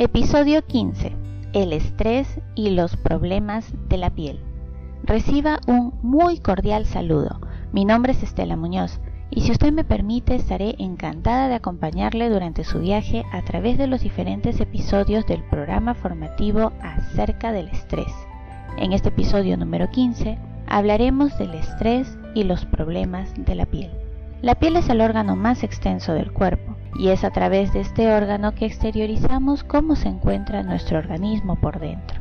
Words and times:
Episodio 0.00 0.64
15. 0.64 1.12
El 1.54 1.72
estrés 1.72 2.40
y 2.54 2.70
los 2.70 2.96
problemas 2.96 3.72
de 3.88 3.96
la 3.96 4.10
piel. 4.10 4.38
Reciba 5.02 5.58
un 5.66 5.92
muy 6.02 6.38
cordial 6.38 6.86
saludo. 6.86 7.40
Mi 7.72 7.84
nombre 7.84 8.12
es 8.12 8.22
Estela 8.22 8.56
Muñoz 8.56 9.00
y 9.30 9.40
si 9.40 9.50
usted 9.50 9.72
me 9.72 9.82
permite 9.82 10.36
estaré 10.36 10.76
encantada 10.78 11.48
de 11.48 11.56
acompañarle 11.56 12.30
durante 12.30 12.62
su 12.62 12.78
viaje 12.78 13.24
a 13.32 13.42
través 13.42 13.76
de 13.76 13.88
los 13.88 14.00
diferentes 14.00 14.60
episodios 14.60 15.26
del 15.26 15.42
programa 15.42 15.94
formativo 15.94 16.72
acerca 16.80 17.50
del 17.50 17.66
estrés. 17.66 18.12
En 18.76 18.92
este 18.92 19.08
episodio 19.08 19.56
número 19.56 19.90
15 19.90 20.38
hablaremos 20.68 21.36
del 21.38 21.54
estrés 21.54 22.18
y 22.34 22.44
los 22.44 22.64
problemas 22.64 23.32
de 23.36 23.54
la 23.54 23.66
piel. 23.66 23.90
La 24.40 24.54
piel 24.54 24.76
es 24.76 24.88
el 24.88 25.00
órgano 25.00 25.34
más 25.34 25.64
extenso 25.64 26.12
del 26.12 26.32
cuerpo 26.32 26.76
y 26.96 27.08
es 27.08 27.24
a 27.24 27.30
través 27.30 27.72
de 27.72 27.80
este 27.80 28.12
órgano 28.12 28.54
que 28.54 28.66
exteriorizamos 28.66 29.64
cómo 29.64 29.96
se 29.96 30.08
encuentra 30.08 30.62
nuestro 30.62 30.98
organismo 30.98 31.56
por 31.56 31.80
dentro, 31.80 32.20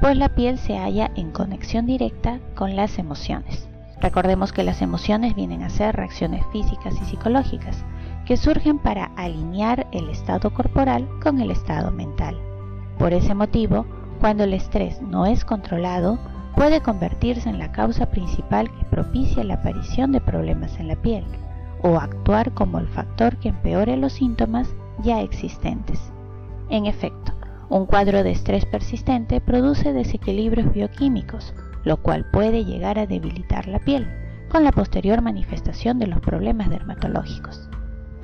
pues 0.00 0.16
la 0.16 0.30
piel 0.30 0.58
se 0.58 0.78
halla 0.78 1.10
en 1.14 1.30
conexión 1.30 1.86
directa 1.86 2.38
con 2.54 2.74
las 2.76 2.98
emociones. 2.98 3.68
Recordemos 4.00 4.52
que 4.52 4.62
las 4.62 4.80
emociones 4.80 5.34
vienen 5.34 5.62
a 5.62 5.70
ser 5.70 5.96
reacciones 5.96 6.44
físicas 6.52 6.94
y 7.02 7.04
psicológicas 7.04 7.84
que 8.24 8.36
surgen 8.36 8.78
para 8.78 9.06
alinear 9.16 9.86
el 9.92 10.08
estado 10.08 10.50
corporal 10.52 11.08
con 11.22 11.40
el 11.40 11.50
estado 11.50 11.90
mental. 11.90 12.38
Por 12.98 13.12
ese 13.12 13.34
motivo, 13.34 13.86
cuando 14.20 14.44
el 14.44 14.54
estrés 14.54 15.00
no 15.02 15.26
es 15.26 15.44
controlado, 15.44 16.18
puede 16.58 16.80
convertirse 16.80 17.48
en 17.48 17.60
la 17.60 17.70
causa 17.70 18.10
principal 18.10 18.68
que 18.68 18.84
propicia 18.86 19.44
la 19.44 19.54
aparición 19.54 20.10
de 20.10 20.20
problemas 20.20 20.80
en 20.80 20.88
la 20.88 20.96
piel, 20.96 21.24
o 21.82 21.98
actuar 21.98 22.52
como 22.52 22.80
el 22.80 22.88
factor 22.88 23.36
que 23.36 23.50
empeore 23.50 23.96
los 23.96 24.14
síntomas 24.14 24.74
ya 25.04 25.20
existentes. 25.20 26.12
En 26.68 26.86
efecto, 26.86 27.32
un 27.68 27.86
cuadro 27.86 28.24
de 28.24 28.32
estrés 28.32 28.66
persistente 28.66 29.40
produce 29.40 29.92
desequilibrios 29.92 30.72
bioquímicos, 30.72 31.54
lo 31.84 31.98
cual 31.98 32.26
puede 32.32 32.64
llegar 32.64 32.98
a 32.98 33.06
debilitar 33.06 33.68
la 33.68 33.78
piel, 33.78 34.08
con 34.48 34.64
la 34.64 34.72
posterior 34.72 35.22
manifestación 35.22 36.00
de 36.00 36.08
los 36.08 36.20
problemas 36.20 36.70
dermatológicos. 36.70 37.70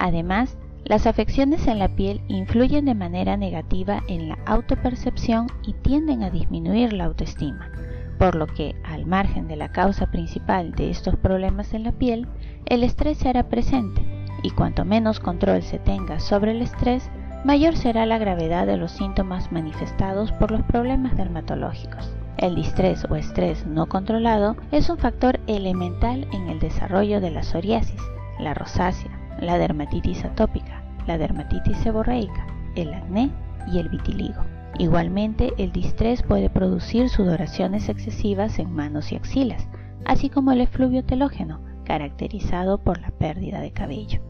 Además, 0.00 0.58
las 0.84 1.06
afecciones 1.06 1.68
en 1.68 1.78
la 1.78 1.94
piel 1.94 2.20
influyen 2.26 2.84
de 2.84 2.96
manera 2.96 3.36
negativa 3.36 4.02
en 4.08 4.28
la 4.28 4.38
autopercepción 4.44 5.46
y 5.64 5.74
tienden 5.74 6.24
a 6.24 6.30
disminuir 6.30 6.92
la 6.92 7.04
autoestima, 7.04 7.70
por 8.18 8.34
lo 8.34 8.46
que, 8.46 8.74
al 8.84 9.06
margen 9.06 9.48
de 9.48 9.56
la 9.56 9.72
causa 9.72 10.06
principal 10.06 10.72
de 10.72 10.90
estos 10.90 11.16
problemas 11.16 11.74
en 11.74 11.84
la 11.84 11.92
piel, 11.92 12.28
el 12.66 12.84
estrés 12.84 13.18
se 13.18 13.28
hará 13.28 13.48
presente 13.48 14.02
y 14.42 14.50
cuanto 14.50 14.84
menos 14.84 15.20
control 15.20 15.62
se 15.62 15.78
tenga 15.78 16.20
sobre 16.20 16.52
el 16.52 16.62
estrés, 16.62 17.10
mayor 17.44 17.76
será 17.76 18.04
la 18.06 18.18
gravedad 18.18 18.66
de 18.66 18.76
los 18.76 18.92
síntomas 18.92 19.50
manifestados 19.50 20.32
por 20.32 20.50
los 20.50 20.62
problemas 20.62 21.16
dermatológicos. 21.16 22.14
El 22.36 22.54
distrés 22.54 23.06
o 23.08 23.16
estrés 23.16 23.66
no 23.66 23.86
controlado 23.86 24.56
es 24.70 24.90
un 24.90 24.98
factor 24.98 25.40
elemental 25.46 26.26
en 26.32 26.48
el 26.48 26.58
desarrollo 26.58 27.20
de 27.20 27.30
la 27.30 27.42
psoriasis, 27.42 28.00
la 28.38 28.54
rosácea, 28.54 29.10
la 29.40 29.56
dermatitis 29.56 30.24
atópica, 30.24 30.82
la 31.06 31.16
dermatitis 31.16 31.78
seborreica, 31.78 32.46
el 32.76 32.92
acné 32.92 33.30
y 33.72 33.78
el 33.78 33.88
vitiligo. 33.88 34.53
Igualmente, 34.78 35.52
el 35.56 35.70
distrés 35.72 36.22
puede 36.22 36.50
producir 36.50 37.08
sudoraciones 37.08 37.88
excesivas 37.88 38.58
en 38.58 38.72
manos 38.72 39.12
y 39.12 39.16
axilas, 39.16 39.68
así 40.04 40.28
como 40.28 40.52
el 40.52 40.60
efluvio 40.60 41.04
telógeno, 41.04 41.60
caracterizado 41.84 42.78
por 42.78 43.00
la 43.00 43.10
pérdida 43.10 43.60
de 43.60 43.70
cabello. 43.70 44.20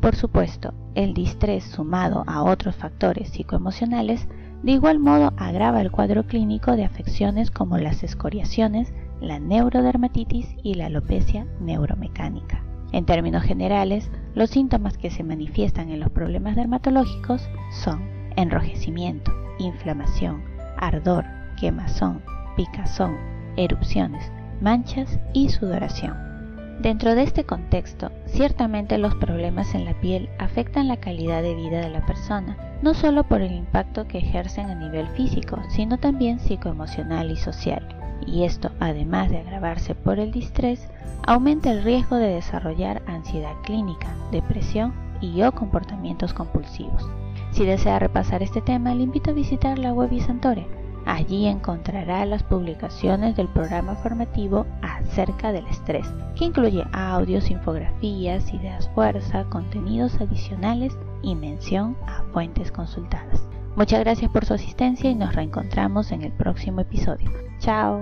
Por 0.00 0.16
supuesto, 0.16 0.74
el 0.96 1.14
distrés 1.14 1.62
sumado 1.62 2.24
a 2.26 2.42
otros 2.42 2.74
factores 2.74 3.28
psicoemocionales 3.28 4.26
de 4.62 4.72
igual 4.72 4.98
modo 4.98 5.32
agrava 5.36 5.80
el 5.80 5.90
cuadro 5.90 6.24
clínico 6.26 6.76
de 6.76 6.84
afecciones 6.84 7.50
como 7.50 7.78
las 7.78 8.02
escoriaciones, 8.02 8.92
la 9.20 9.38
neurodermatitis 9.38 10.56
y 10.62 10.74
la 10.74 10.86
alopecia 10.86 11.46
neuromecánica. 11.60 12.64
En 12.92 13.04
términos 13.04 13.42
generales, 13.42 14.10
los 14.34 14.50
síntomas 14.50 14.98
que 14.98 15.10
se 15.10 15.24
manifiestan 15.24 15.90
en 15.90 16.00
los 16.00 16.10
problemas 16.10 16.56
dermatológicos 16.56 17.48
son 17.70 18.21
enrojecimiento, 18.36 19.32
inflamación, 19.58 20.42
ardor, 20.76 21.24
quemazón, 21.58 22.22
picazón, 22.56 23.16
erupciones, 23.56 24.30
manchas 24.60 25.18
y 25.32 25.48
sudoración. 25.48 26.32
Dentro 26.80 27.14
de 27.14 27.22
este 27.22 27.44
contexto, 27.44 28.10
ciertamente 28.26 28.98
los 28.98 29.14
problemas 29.14 29.74
en 29.74 29.84
la 29.84 29.94
piel 30.00 30.28
afectan 30.38 30.88
la 30.88 30.96
calidad 30.96 31.42
de 31.42 31.54
vida 31.54 31.80
de 31.80 31.90
la 31.90 32.04
persona, 32.04 32.56
no 32.82 32.94
solo 32.94 33.22
por 33.22 33.40
el 33.40 33.52
impacto 33.52 34.08
que 34.08 34.18
ejercen 34.18 34.68
a 34.68 34.74
nivel 34.74 35.06
físico, 35.08 35.60
sino 35.68 35.98
también 35.98 36.40
psicoemocional 36.40 37.30
y 37.30 37.36
social. 37.36 37.86
Y 38.26 38.44
esto, 38.44 38.72
además 38.80 39.30
de 39.30 39.38
agravarse 39.38 39.94
por 39.94 40.18
el 40.18 40.32
distrés, 40.32 40.88
aumenta 41.24 41.70
el 41.70 41.84
riesgo 41.84 42.16
de 42.16 42.34
desarrollar 42.34 43.02
ansiedad 43.06 43.54
clínica, 43.62 44.08
depresión 44.32 44.92
y 45.20 45.42
o 45.42 45.52
comportamientos 45.52 46.34
compulsivos. 46.34 47.08
Si 47.52 47.64
desea 47.64 47.98
repasar 47.98 48.42
este 48.42 48.60
tema, 48.60 48.94
le 48.94 49.04
invito 49.04 49.30
a 49.30 49.34
visitar 49.34 49.78
la 49.78 49.92
web 49.92 50.12
Isantore 50.12 50.66
Allí 51.04 51.46
encontrará 51.46 52.24
las 52.26 52.42
publicaciones 52.42 53.36
del 53.36 53.48
programa 53.48 53.96
formativo 53.96 54.66
acerca 54.82 55.52
del 55.52 55.66
estrés, 55.66 56.06
que 56.36 56.44
incluye 56.44 56.84
audios, 56.92 57.50
infografías, 57.50 58.52
ideas 58.54 58.88
fuerza, 58.94 59.44
contenidos 59.44 60.20
adicionales 60.20 60.96
y 61.22 61.34
mención 61.34 61.96
a 62.06 62.22
fuentes 62.32 62.70
consultadas. 62.70 63.42
Muchas 63.74 64.00
gracias 64.00 64.30
por 64.30 64.44
su 64.44 64.54
asistencia 64.54 65.10
y 65.10 65.14
nos 65.14 65.34
reencontramos 65.34 66.12
en 66.12 66.22
el 66.22 66.32
próximo 66.32 66.80
episodio. 66.80 67.30
Chao. 67.58 68.00